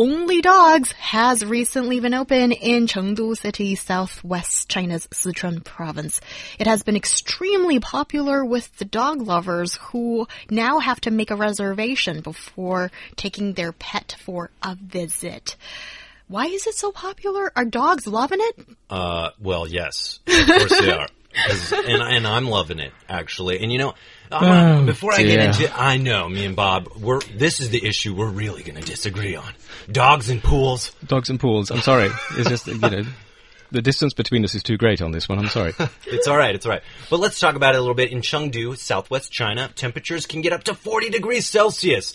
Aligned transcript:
Only 0.00 0.40
Dogs 0.42 0.92
has 0.92 1.44
recently 1.44 1.98
been 1.98 2.14
opened 2.14 2.52
in 2.52 2.86
Chengdu 2.86 3.36
City, 3.36 3.74
southwest 3.74 4.68
China's 4.68 5.08
Sichuan 5.08 5.64
province. 5.64 6.20
It 6.56 6.68
has 6.68 6.84
been 6.84 6.94
extremely 6.94 7.80
popular 7.80 8.44
with 8.44 8.76
the 8.76 8.84
dog 8.84 9.20
lovers 9.20 9.74
who 9.90 10.28
now 10.50 10.78
have 10.78 11.00
to 11.00 11.10
make 11.10 11.32
a 11.32 11.36
reservation 11.36 12.20
before 12.20 12.92
taking 13.16 13.54
their 13.54 13.72
pet 13.72 14.14
for 14.20 14.50
a 14.62 14.76
visit. 14.76 15.56
Why 16.28 16.46
is 16.46 16.68
it 16.68 16.76
so 16.76 16.92
popular? 16.92 17.50
Are 17.56 17.64
dogs 17.64 18.06
loving 18.06 18.38
it? 18.40 18.68
Uh, 18.88 19.30
well, 19.40 19.66
yes, 19.66 20.20
of 20.28 20.46
course 20.46 20.80
they 20.80 20.92
are. 20.92 21.08
and, 21.72 22.02
and 22.02 22.26
I'm 22.26 22.48
loving 22.48 22.78
it 22.78 22.92
actually. 23.08 23.60
And 23.60 23.72
you 23.72 23.78
know, 23.78 23.94
Oh, 24.30 24.84
before 24.84 25.14
I 25.14 25.22
get 25.22 25.40
into, 25.40 25.74
I 25.74 25.96
know 25.96 26.28
me 26.28 26.44
and 26.44 26.54
Bob, 26.54 26.88
we're 27.00 27.20
this 27.20 27.60
is 27.60 27.70
the 27.70 27.84
issue 27.86 28.14
we're 28.14 28.28
really 28.28 28.62
going 28.62 28.78
to 28.78 28.86
disagree 28.86 29.36
on: 29.36 29.52
dogs 29.90 30.28
and 30.28 30.42
pools. 30.42 30.92
Dogs 31.06 31.30
and 31.30 31.40
pools. 31.40 31.70
I'm 31.70 31.80
sorry. 31.80 32.10
It's 32.36 32.48
just, 32.48 32.66
you 32.66 32.78
know, 32.78 33.04
the 33.70 33.82
distance 33.82 34.14
between 34.14 34.44
us 34.44 34.54
is 34.54 34.62
too 34.62 34.76
great 34.76 35.00
on 35.00 35.12
this 35.12 35.28
one. 35.28 35.38
I'm 35.38 35.48
sorry. 35.48 35.74
It's 36.06 36.26
all 36.26 36.36
right, 36.36 36.54
it's 36.54 36.64
all 36.66 36.72
right. 36.72 36.82
But 37.10 37.20
let's 37.20 37.38
talk 37.38 37.54
about 37.54 37.74
it 37.74 37.78
a 37.78 37.80
little 37.80 37.94
bit. 37.94 38.10
In 38.10 38.20
Chengdu, 38.22 38.76
southwest 38.76 39.30
China, 39.30 39.70
temperatures 39.74 40.26
can 40.26 40.40
get 40.40 40.52
up 40.52 40.64
to 40.64 40.74
40 40.74 41.10
degrees 41.10 41.46
Celsius. 41.46 42.14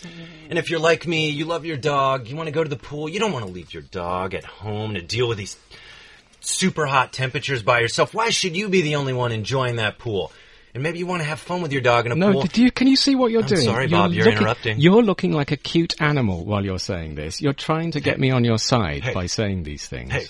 And 0.50 0.58
if 0.58 0.68
you're 0.68 0.80
like 0.80 1.06
me, 1.06 1.30
you 1.30 1.44
love 1.44 1.64
your 1.64 1.76
dog, 1.76 2.28
you 2.28 2.36
want 2.36 2.48
to 2.48 2.52
go 2.52 2.62
to 2.62 2.70
the 2.70 2.76
pool, 2.76 3.08
you 3.08 3.20
don't 3.20 3.32
want 3.32 3.46
to 3.46 3.52
leave 3.52 3.72
your 3.72 3.84
dog 3.84 4.34
at 4.34 4.44
home 4.44 4.94
to 4.94 5.02
deal 5.02 5.28
with 5.28 5.38
these 5.38 5.56
super 6.44 6.86
hot 6.86 7.12
temperatures 7.12 7.62
by 7.62 7.80
yourself. 7.80 8.14
Why 8.14 8.30
should 8.30 8.56
you 8.56 8.68
be 8.68 8.82
the 8.82 8.96
only 8.96 9.12
one 9.12 9.32
enjoying 9.32 9.76
that 9.76 9.98
pool? 9.98 10.32
And 10.74 10.82
maybe 10.82 10.98
you 10.98 11.06
want 11.06 11.22
to 11.22 11.28
have 11.28 11.38
fun 11.38 11.62
with 11.62 11.72
your 11.72 11.82
dog 11.82 12.04
in 12.06 12.10
a 12.12 12.16
No, 12.16 12.32
pool. 12.32 12.46
you, 12.54 12.70
can 12.72 12.88
you 12.88 12.96
see 12.96 13.14
what 13.14 13.30
you're 13.30 13.42
I'm 13.42 13.48
doing? 13.48 13.60
sorry, 13.60 13.86
Bob, 13.86 14.12
you're 14.12 14.24
looking, 14.24 14.38
interrupting. 14.38 14.80
You're 14.80 15.02
looking 15.02 15.32
like 15.32 15.52
a 15.52 15.56
cute 15.56 15.94
animal 16.00 16.44
while 16.44 16.64
you're 16.64 16.80
saying 16.80 17.14
this. 17.14 17.40
You're 17.40 17.52
trying 17.52 17.92
to 17.92 18.00
get 18.00 18.18
me 18.18 18.30
on 18.32 18.44
your 18.44 18.58
side 18.58 19.04
Hey. 19.04 19.14
by 19.14 19.26
saying 19.26 19.62
these 19.62 19.86
things. 19.86 20.10
Hey. 20.12 20.24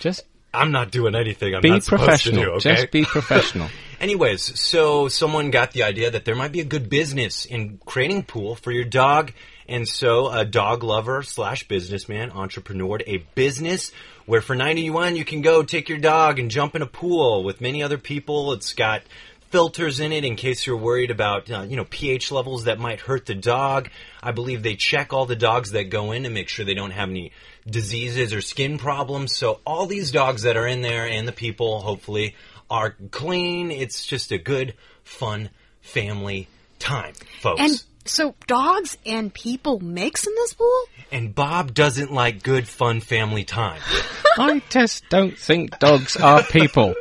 Just 0.00 0.24
I'm 0.52 0.70
not 0.70 0.90
doing 0.90 1.14
anything 1.14 1.54
I'm 1.54 1.62
be 1.62 1.70
not 1.70 1.82
supposed 1.84 2.24
to 2.24 2.32
do, 2.32 2.50
okay? 2.52 2.74
Just 2.74 2.90
be 2.90 3.04
professional. 3.04 3.68
Anyways, 4.00 4.58
so 4.60 5.08
someone 5.08 5.50
got 5.50 5.72
the 5.72 5.82
idea 5.82 6.10
that 6.10 6.26
there 6.26 6.34
might 6.34 6.52
be 6.52 6.60
a 6.60 6.64
good 6.64 6.90
business 6.90 7.46
in 7.46 7.78
creating 7.86 8.18
a 8.18 8.22
pool 8.22 8.54
for 8.54 8.72
your 8.72 8.84
dog. 8.84 9.32
And 9.68 9.88
so 9.88 10.28
a 10.30 10.44
dog 10.44 10.82
lover 10.82 11.22
slash 11.22 11.66
businessman, 11.68 12.30
entrepreneur, 12.30 13.00
a 13.06 13.18
business 13.34 13.92
where 14.26 14.40
for 14.40 14.54
90 14.54 14.82
yuan 14.82 15.16
you 15.16 15.24
can 15.24 15.42
go 15.42 15.62
take 15.62 15.88
your 15.88 15.98
dog 15.98 16.38
and 16.38 16.50
jump 16.50 16.74
in 16.76 16.82
a 16.82 16.86
pool 16.86 17.44
with 17.44 17.60
many 17.60 17.82
other 17.82 17.98
people. 17.98 18.52
It's 18.52 18.72
got 18.74 19.02
filters 19.50 20.00
in 20.00 20.12
it 20.12 20.24
in 20.24 20.36
case 20.36 20.66
you're 20.66 20.76
worried 20.76 21.10
about, 21.10 21.50
uh, 21.50 21.62
you 21.62 21.76
know, 21.76 21.86
pH 21.88 22.32
levels 22.32 22.64
that 22.64 22.78
might 22.78 23.00
hurt 23.00 23.26
the 23.26 23.34
dog. 23.34 23.88
I 24.22 24.32
believe 24.32 24.62
they 24.62 24.74
check 24.74 25.12
all 25.12 25.26
the 25.26 25.36
dogs 25.36 25.70
that 25.70 25.84
go 25.84 26.12
in 26.12 26.24
to 26.24 26.30
make 26.30 26.48
sure 26.48 26.64
they 26.64 26.74
don't 26.74 26.90
have 26.90 27.08
any 27.08 27.32
diseases 27.68 28.32
or 28.32 28.40
skin 28.40 28.78
problems. 28.78 29.36
So 29.36 29.60
all 29.64 29.86
these 29.86 30.10
dogs 30.10 30.42
that 30.42 30.56
are 30.56 30.66
in 30.66 30.82
there 30.82 31.08
and 31.08 31.26
the 31.26 31.32
people, 31.32 31.80
hopefully, 31.80 32.34
are 32.70 32.96
clean. 33.10 33.70
It's 33.70 34.04
just 34.04 34.32
a 34.32 34.38
good, 34.38 34.74
fun 35.04 35.50
family 35.80 36.48
time, 36.78 37.14
folks. 37.40 37.60
And 37.60 37.84
so 38.08 38.34
dogs 38.46 38.96
and 39.06 39.32
people 39.32 39.80
mix 39.80 40.26
in 40.26 40.34
this 40.34 40.54
pool? 40.54 40.84
And 41.12 41.34
Bob 41.34 41.72
doesn't 41.72 42.12
like 42.12 42.42
good, 42.42 42.66
fun 42.66 43.00
family 43.00 43.44
time. 43.44 43.80
I 44.38 44.60
just 44.68 45.08
don't 45.08 45.38
think 45.38 45.78
dogs 45.78 46.16
are 46.16 46.42
people. 46.42 46.94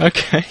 Okay. 0.00 0.44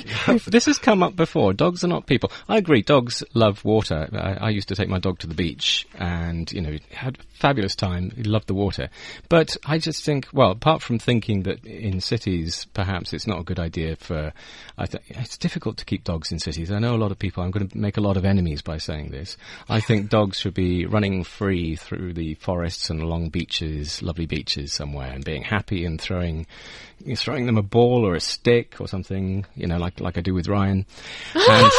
This 0.46 0.66
has 0.66 0.78
come 0.78 1.02
up 1.02 1.16
before. 1.16 1.54
Dogs 1.54 1.84
are 1.84 1.88
not 1.88 2.06
people. 2.06 2.32
I 2.48 2.58
agree. 2.58 2.82
Dogs 2.84 3.24
love 3.34 3.66
water. 3.66 4.08
I, 4.14 4.48
I 4.48 4.50
used 4.50 4.68
to 4.68 4.76
take 4.76 4.88
my 4.88 5.00
dog 5.00 5.20
to 5.20 5.28
the 5.28 5.34
beach 5.34 5.88
and, 5.96 6.52
you 6.52 6.62
know, 6.62 6.78
had 6.92 7.18
a 7.18 7.24
fabulous 7.34 7.76
time. 7.76 8.12
He 8.12 8.24
loved 8.24 8.48
the 8.48 8.54
water. 8.54 8.90
But 9.30 9.58
I 9.66 9.80
just 9.80 10.04
think, 10.04 10.28
well, 10.32 10.52
apart 10.52 10.84
from 10.84 11.00
thinking 11.00 11.44
that 11.44 11.66
in 11.66 12.02
cities, 12.02 12.68
perhaps 12.74 13.14
it's 13.14 13.26
not 13.26 13.40
a 13.40 13.44
good 13.44 13.60
idea 13.60 13.96
for, 13.96 14.32
I 14.78 14.86
th- 14.86 15.04
it's 15.08 15.38
difficult 15.38 15.78
to 15.78 15.86
keep 15.86 16.04
dogs 16.04 16.32
in 16.32 16.40
cities. 16.40 16.72
I 16.72 16.80
know 16.80 16.94
a 16.94 16.98
lot 16.98 17.12
of 17.12 17.18
people, 17.18 17.42
I'm 17.44 17.52
going 17.52 17.68
to 17.68 17.78
make 17.78 17.98
a 17.98 18.02
lot 18.02 18.18
of 18.18 18.26
enemies 18.26 18.62
by 18.62 18.78
saying 18.78 19.10
this. 19.10 19.38
I 19.70 19.80
think 19.80 19.97
dogs 20.06 20.38
should 20.38 20.54
be 20.54 20.86
running 20.86 21.24
free 21.24 21.76
through 21.76 22.14
the 22.14 22.36
forests 22.36 22.90
and 22.90 23.02
along 23.02 23.30
beaches, 23.30 24.02
lovely 24.02 24.26
beaches 24.26 24.74
somewhere, 24.74 25.12
and 25.12 25.26
being 25.26 25.44
happy 25.44 25.86
and 25.86 26.00
throwing, 26.00 26.46
throwing 27.16 27.46
them 27.46 27.58
a 27.58 27.62
ball 27.64 28.06
or 28.06 28.16
a 28.16 28.20
stick 28.20 28.76
or 28.80 28.88
something, 28.88 29.46
you 29.56 29.68
know, 29.68 29.78
like 29.78 30.00
like 30.00 30.18
I 30.18 30.22
do 30.22 30.34
with 30.34 30.48
Ryan. 30.48 30.86
And, 31.34 31.46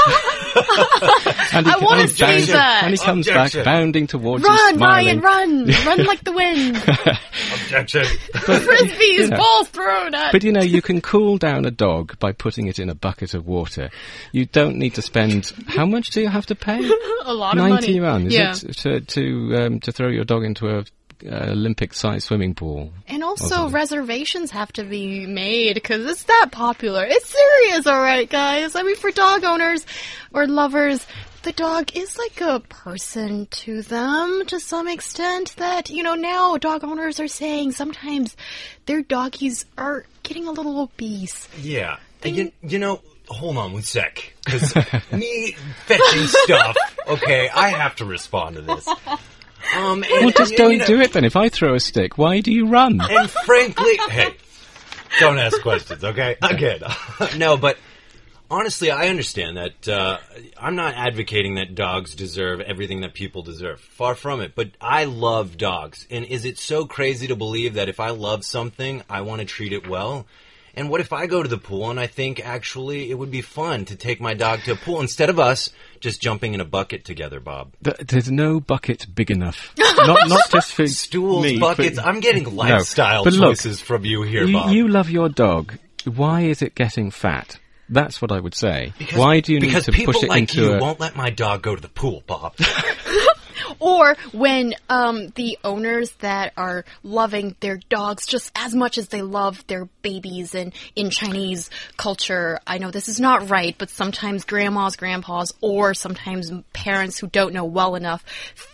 and 1.52 1.66
he 1.66 1.72
I 1.72 1.76
wanna 1.80 2.00
comes 2.02 2.12
see 2.14 2.24
bound- 2.24 2.42
that. 2.48 2.80
And 2.84 2.92
he 2.92 2.98
comes 2.98 3.28
Objection. 3.28 3.60
back 3.60 3.64
bounding 3.64 4.06
towards 4.06 4.42
you, 4.44 4.48
Run, 4.50 4.74
smiling. 4.76 5.20
Ryan, 5.20 5.66
run! 5.66 5.86
Run 5.86 6.04
like 6.06 6.24
the 6.24 6.32
wind. 6.32 6.76
Objection. 7.54 8.04
Frisbees, 8.32 9.30
Yeah. 9.30 9.36
balls 9.36 9.68
thrown 9.68 10.14
at. 10.14 10.32
But 10.32 10.44
you 10.44 10.52
know, 10.52 10.62
you 10.62 10.82
can 10.82 11.00
cool 11.00 11.38
down 11.38 11.64
a 11.64 11.70
dog 11.70 12.18
by 12.18 12.32
putting 12.32 12.66
it 12.66 12.78
in 12.78 12.88
a 12.90 12.94
bucket 12.94 13.34
of 13.34 13.46
water. 13.46 13.90
You 14.32 14.46
don't 14.46 14.76
need 14.76 14.94
to 14.94 15.02
spend. 15.02 15.52
How 15.66 15.86
much 15.86 16.10
do 16.10 16.20
you 16.20 16.28
have 16.28 16.46
to 16.46 16.54
pay? 16.54 16.78
a 17.24 17.32
lot 17.34 17.56
of 17.56 17.68
Ninety 17.68 17.98
money. 18.00 18.24
yuan, 18.24 18.26
is 18.28 18.34
yeah. 18.34 18.52
it, 18.52 18.76
to 18.78 19.00
to 19.00 19.56
um, 19.56 19.80
to 19.80 19.92
throw 19.92 20.08
your 20.08 20.24
dog 20.24 20.44
into 20.44 20.68
a 20.68 20.84
uh, 21.24 21.50
Olympic-sized 21.50 22.26
swimming 22.26 22.54
pool? 22.54 22.92
And 23.06 23.24
also, 23.24 23.68
reservations 23.68 24.50
have 24.50 24.72
to 24.74 24.84
be 24.84 25.26
made 25.26 25.74
because 25.74 26.06
it's 26.06 26.24
that 26.24 26.48
popular. 26.52 27.04
It's 27.08 27.28
serious, 27.28 27.86
all 27.86 28.00
right, 28.00 28.28
guys. 28.28 28.76
I 28.76 28.82
mean, 28.82 28.96
for 28.96 29.10
dog 29.10 29.44
owners 29.44 29.84
or 30.32 30.46
lovers, 30.46 31.06
the 31.42 31.52
dog 31.52 31.96
is 31.96 32.18
like 32.18 32.40
a 32.40 32.60
person 32.60 33.46
to 33.46 33.82
them 33.82 34.42
to 34.46 34.60
some 34.60 34.88
extent. 34.88 35.54
That, 35.56 35.90
you 35.90 36.02
know, 36.02 36.14
now 36.14 36.56
dog 36.58 36.84
owners 36.84 37.20
are 37.20 37.28
saying 37.28 37.72
sometimes 37.72 38.36
their 38.86 39.02
doggies 39.02 39.64
are 39.76 40.04
getting 40.22 40.46
a 40.46 40.50
little 40.50 40.80
obese. 40.80 41.48
Yeah. 41.60 41.98
And 42.22 42.36
You, 42.36 42.52
you 42.62 42.78
know, 42.78 43.00
hold 43.28 43.56
on 43.56 43.72
one 43.72 43.82
sec. 43.82 44.34
Because 44.44 44.74
me 45.12 45.52
fetching 45.86 46.26
stuff, 46.26 46.76
okay, 47.06 47.48
I 47.48 47.68
have 47.68 47.96
to 47.96 48.04
respond 48.04 48.56
to 48.56 48.62
this. 48.62 48.88
Um, 49.76 50.02
and, 50.02 50.24
Well, 50.24 50.30
just 50.30 50.52
and, 50.52 50.58
don't 50.58 50.72
you 50.72 50.78
know, 50.78 50.86
do 50.86 51.00
it 51.00 51.12
then. 51.12 51.24
If 51.24 51.36
I 51.36 51.48
throw 51.48 51.74
a 51.74 51.80
stick, 51.80 52.18
why 52.18 52.40
do 52.40 52.52
you 52.52 52.66
run? 52.66 53.00
And 53.00 53.30
frankly, 53.30 53.98
hey, 54.08 54.34
don't 55.20 55.38
ask 55.38 55.60
questions, 55.62 56.04
okay? 56.04 56.36
Again, 56.42 56.80
no, 57.36 57.56
but 57.56 57.76
honestly, 58.50 58.90
I 58.90 59.08
understand 59.08 59.56
that. 59.56 59.88
Uh, 59.88 60.18
I'm 60.58 60.76
not 60.76 60.94
advocating 60.94 61.56
that 61.56 61.74
dogs 61.74 62.14
deserve 62.14 62.60
everything 62.60 63.02
that 63.02 63.14
people 63.14 63.42
deserve. 63.42 63.80
Far 63.80 64.14
from 64.14 64.40
it. 64.40 64.54
But 64.54 64.70
I 64.80 65.04
love 65.04 65.56
dogs. 65.56 66.06
And 66.10 66.24
is 66.24 66.44
it 66.44 66.58
so 66.58 66.86
crazy 66.86 67.26
to 67.28 67.36
believe 67.36 67.74
that 67.74 67.88
if 67.88 68.00
I 68.00 68.10
love 68.10 68.44
something, 68.44 69.02
I 69.08 69.20
want 69.22 69.40
to 69.40 69.44
treat 69.44 69.72
it 69.72 69.88
well? 69.88 70.26
And 70.74 70.88
what 70.90 71.00
if 71.00 71.12
I 71.12 71.26
go 71.26 71.42
to 71.42 71.48
the 71.48 71.58
pool 71.58 71.90
and 71.90 71.98
I 71.98 72.06
think 72.06 72.44
actually 72.44 73.10
it 73.10 73.14
would 73.18 73.30
be 73.30 73.40
fun 73.42 73.84
to 73.86 73.96
take 73.96 74.20
my 74.20 74.34
dog 74.34 74.60
to 74.64 74.72
a 74.72 74.76
pool 74.76 75.00
instead 75.00 75.28
of 75.30 75.38
us 75.40 75.70
just 76.00 76.20
jumping 76.22 76.54
in 76.54 76.60
a 76.60 76.64
bucket 76.64 77.04
together, 77.04 77.40
Bob? 77.40 77.72
Th- 77.82 77.96
There's 77.98 78.30
no 78.30 78.60
bucket 78.60 79.06
big 79.14 79.30
enough. 79.30 79.72
not 79.76 80.28
not 80.28 80.48
just 80.50 80.72
for 80.72 80.86
Stools, 80.86 81.42
me, 81.42 81.58
buckets. 81.58 81.96
but- 81.96 82.06
I'm 82.06 82.20
getting 82.20 82.54
lifestyle 82.54 83.24
look, 83.24 83.56
choices 83.56 83.80
from 83.80 84.04
you 84.04 84.22
here, 84.22 84.44
you, 84.44 84.52
Bob. 84.52 84.72
you 84.72 84.86
love 84.88 85.10
your 85.10 85.28
dog. 85.28 85.74
Why 86.04 86.42
is 86.42 86.62
it 86.62 86.74
getting 86.74 87.10
fat? 87.10 87.58
That's 87.90 88.20
what 88.20 88.30
I 88.30 88.38
would 88.38 88.54
say. 88.54 88.92
Why 89.14 89.40
do 89.40 89.54
you 89.54 89.60
need 89.60 89.72
to 89.82 89.90
push 89.92 90.22
it 90.22 90.28
like 90.28 90.40
into 90.40 90.60
you 90.60 90.72
a? 90.74 90.78
won't 90.78 91.00
let 91.00 91.16
my 91.16 91.30
dog 91.30 91.62
go 91.62 91.74
to 91.74 91.80
the 91.80 91.88
pool, 91.88 92.22
Bob. 92.26 92.54
Or 93.80 94.16
when 94.32 94.74
um, 94.88 95.28
the 95.34 95.58
owners 95.64 96.10
that 96.20 96.52
are 96.56 96.84
loving 97.02 97.56
their 97.60 97.76
dogs 97.76 98.26
just 98.26 98.50
as 98.54 98.74
much 98.74 98.98
as 98.98 99.08
they 99.08 99.22
love 99.22 99.64
their 99.66 99.86
babies, 100.02 100.54
and 100.54 100.72
in 100.96 101.10
Chinese 101.10 101.70
culture, 101.96 102.58
I 102.66 102.78
know 102.78 102.90
this 102.90 103.08
is 103.08 103.20
not 103.20 103.50
right, 103.50 103.74
but 103.78 103.90
sometimes 103.90 104.44
grandmas, 104.44 104.96
grandpas, 104.96 105.52
or 105.60 105.94
sometimes 105.94 106.50
parents 106.72 107.18
who 107.18 107.28
don't 107.28 107.52
know 107.52 107.64
well 107.64 107.94
enough 107.94 108.24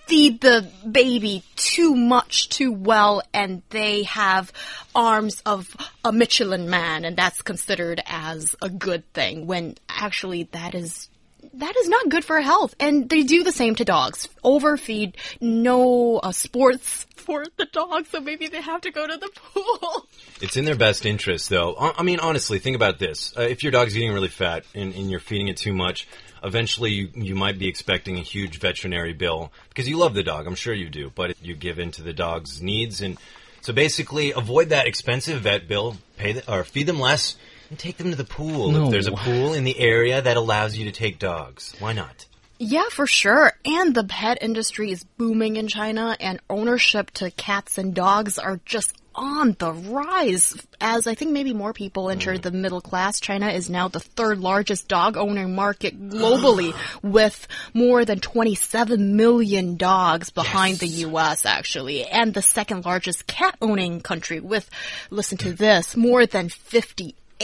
feed 0.06 0.40
the 0.40 0.68
baby 0.90 1.42
too 1.56 1.94
much, 1.94 2.48
too 2.48 2.72
well, 2.72 3.22
and 3.32 3.62
they 3.70 4.02
have 4.04 4.52
arms 4.94 5.42
of 5.46 5.74
a 6.04 6.12
Michelin 6.12 6.68
man, 6.68 7.04
and 7.04 7.16
that's 7.16 7.42
considered 7.42 8.02
as 8.06 8.54
a 8.60 8.68
good 8.68 9.10
thing, 9.12 9.46
when 9.46 9.76
actually 9.88 10.44
that 10.52 10.74
is 10.74 11.08
that 11.54 11.76
is 11.76 11.88
not 11.88 12.08
good 12.08 12.24
for 12.24 12.40
health. 12.40 12.74
And 12.80 13.08
they 13.08 13.22
do 13.22 13.42
the 13.44 13.52
same 13.52 13.74
to 13.76 13.84
dogs. 13.84 14.28
Overfeed, 14.42 15.16
no 15.40 16.18
uh, 16.18 16.32
sports 16.32 17.06
for 17.16 17.44
the 17.56 17.66
dogs, 17.66 18.10
so 18.10 18.20
maybe 18.20 18.48
they 18.48 18.60
have 18.60 18.82
to 18.82 18.90
go 18.90 19.06
to 19.06 19.16
the 19.16 19.30
pool. 19.34 20.08
It's 20.40 20.56
in 20.56 20.64
their 20.64 20.74
best 20.74 21.06
interest, 21.06 21.48
though. 21.48 21.74
I 21.74 21.94
I 21.98 22.02
mean, 22.02 22.18
honestly, 22.18 22.58
think 22.58 22.76
about 22.76 22.98
this. 22.98 23.32
Uh, 23.36 23.42
if 23.42 23.62
your 23.62 23.72
dog's 23.72 23.96
eating 23.96 24.12
really 24.12 24.28
fat 24.28 24.64
and, 24.74 24.92
and 24.94 25.10
you're 25.10 25.20
feeding 25.20 25.48
it 25.48 25.56
too 25.56 25.72
much, 25.72 26.08
eventually 26.42 26.90
you, 26.90 27.08
you 27.14 27.34
might 27.34 27.58
be 27.58 27.68
expecting 27.68 28.18
a 28.18 28.22
huge 28.22 28.58
veterinary 28.58 29.14
bill 29.14 29.52
because 29.68 29.88
you 29.88 29.96
love 29.96 30.12
the 30.12 30.22
dog. 30.22 30.46
I'm 30.46 30.56
sure 30.56 30.74
you 30.74 30.90
do, 30.90 31.10
but 31.14 31.36
you 31.42 31.54
give 31.54 31.78
in 31.78 31.92
to 31.92 32.02
the 32.02 32.12
dog's 32.12 32.60
needs. 32.60 33.00
And 33.00 33.16
so 33.62 33.72
basically, 33.72 34.32
avoid 34.32 34.68
that 34.68 34.86
expensive 34.86 35.40
vet 35.42 35.66
bill, 35.66 35.96
pay 36.18 36.32
the, 36.32 36.52
or 36.52 36.64
feed 36.64 36.86
them 36.86 37.00
less, 37.00 37.36
and 37.74 37.78
take 37.80 37.96
them 37.96 38.10
to 38.10 38.16
the 38.16 38.24
pool. 38.24 38.70
No. 38.70 38.84
If 38.84 38.90
there's 38.92 39.08
a 39.08 39.12
pool 39.12 39.52
in 39.52 39.64
the 39.64 39.76
area 39.80 40.22
that 40.22 40.36
allows 40.36 40.76
you 40.76 40.84
to 40.84 40.92
take 40.92 41.18
dogs, 41.18 41.74
why 41.80 41.92
not? 41.92 42.24
Yeah, 42.56 42.88
for 42.88 43.04
sure. 43.04 43.52
And 43.64 43.96
the 43.96 44.04
pet 44.04 44.38
industry 44.40 44.92
is 44.92 45.02
booming 45.02 45.56
in 45.56 45.66
China, 45.66 46.16
and 46.20 46.40
ownership 46.48 47.10
to 47.14 47.32
cats 47.32 47.76
and 47.76 47.92
dogs 47.92 48.38
are 48.38 48.60
just 48.64 48.94
on 49.16 49.56
the 49.58 49.72
rise. 49.72 50.56
As 50.80 51.08
I 51.08 51.14
think 51.14 51.32
maybe 51.32 51.52
more 51.52 51.72
people 51.72 52.10
enter 52.10 52.32
mm. 52.34 52.42
the 52.42 52.52
middle 52.52 52.80
class, 52.80 53.18
China 53.18 53.48
is 53.48 53.68
now 53.68 53.88
the 53.88 54.00
third 54.00 54.38
largest 54.38 54.86
dog 54.86 55.16
owning 55.16 55.54
market 55.56 56.00
globally, 56.10 56.74
with 57.02 57.46
more 57.72 58.04
than 58.04 58.20
27 58.20 59.16
million 59.16 59.76
dogs 59.76 60.30
behind 60.30 60.78
the 60.78 60.86
US, 61.08 61.44
actually, 61.44 62.04
and 62.04 62.34
the 62.34 62.42
second 62.42 62.84
largest 62.84 63.26
cat 63.26 63.56
owning 63.60 64.00
country, 64.00 64.38
with, 64.38 64.70
listen 65.10 65.38
to 65.38 65.50
hmm. 65.50 65.56
this, 65.56 65.96
more 65.96 66.24
than 66.26 66.48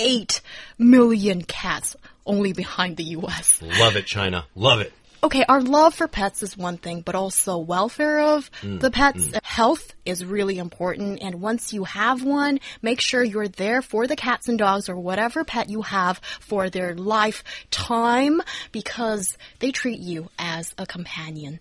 58 0.00 0.40
million 0.78 1.42
cats 1.42 1.94
only 2.24 2.52
behind 2.52 2.96
the 2.96 3.04
US. 3.16 3.60
Love 3.62 3.96
it, 3.96 4.06
China. 4.06 4.46
Love 4.54 4.80
it. 4.80 4.92
Okay, 5.22 5.44
our 5.46 5.60
love 5.60 5.94
for 5.94 6.08
pets 6.08 6.42
is 6.42 6.56
one 6.56 6.78
thing, 6.78 7.02
but 7.02 7.14
also 7.14 7.58
welfare 7.58 8.20
of 8.20 8.50
mm, 8.62 8.80
the 8.80 8.90
pets. 8.90 9.28
Mm. 9.28 9.44
Health 9.44 9.94
is 10.06 10.24
really 10.24 10.56
important, 10.56 11.20
and 11.20 11.42
once 11.42 11.74
you 11.74 11.84
have 11.84 12.24
one, 12.24 12.60
make 12.80 13.02
sure 13.02 13.22
you're 13.22 13.46
there 13.46 13.82
for 13.82 14.06
the 14.06 14.16
cats 14.16 14.48
and 14.48 14.58
dogs 14.58 14.88
or 14.88 14.96
whatever 14.96 15.44
pet 15.44 15.68
you 15.68 15.82
have 15.82 16.18
for 16.40 16.70
their 16.70 16.94
lifetime 16.94 18.40
because 18.72 19.36
they 19.58 19.72
treat 19.72 20.00
you 20.00 20.30
as 20.38 20.74
a 20.78 20.86
companion. 20.86 21.60